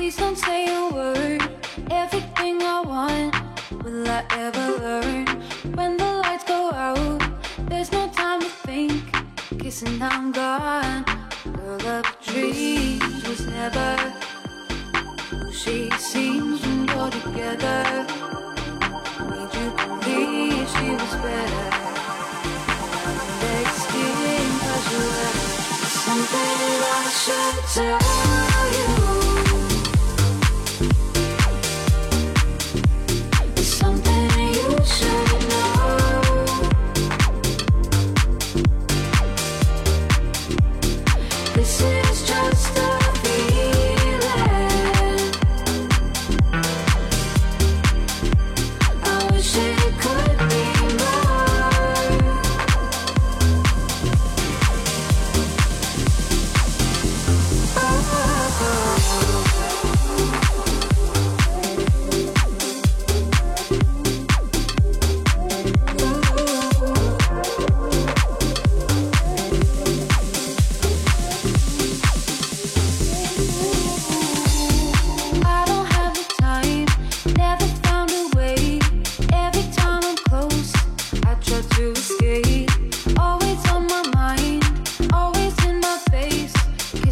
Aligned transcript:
Please 0.00 0.16
don't 0.16 0.38
say 0.38 0.64
a 0.64 0.88
word. 0.94 1.42
Everything 1.90 2.62
I 2.62 2.80
want, 2.80 3.34
will 3.84 4.08
I 4.08 4.24
ever 4.30 4.66
learn? 4.78 5.26
When 5.76 5.98
the 5.98 6.10
lights 6.24 6.44
go 6.44 6.72
out, 6.72 7.20
there's 7.68 7.92
no 7.92 8.08
time 8.08 8.40
to 8.40 8.48
think. 8.48 9.02
Kissing, 9.58 10.00
I'm 10.00 10.32
gone. 10.32 11.04
Girl 11.52 11.86
of 11.86 12.06
dreams 12.24 13.28
was 13.28 13.46
never 13.46 13.96
who 15.28 15.52
she 15.52 15.90
seems 15.98 16.62
when 16.62 16.88
you're 16.88 17.10
together. 17.10 17.84
Made 19.28 19.52
you 19.60 19.68
believe 20.00 20.66
she 20.76 20.88
was 20.96 21.14
better. 21.26 21.66
Next 23.44 23.76
skin, 23.84 24.48
cause 24.64 24.86
you 24.92 25.04
something 26.08 26.56
I 26.88 27.12
should 27.22 27.56
tell 27.74 28.49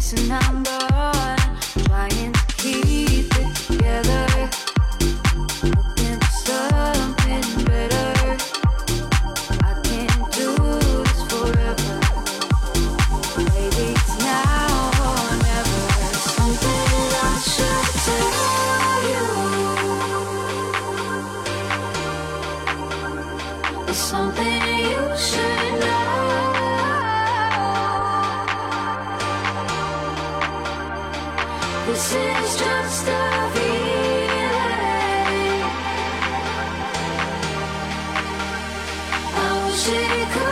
Kissing, 0.09 0.31
I'm 0.31 0.58
she 31.99 32.15
could 40.33 40.48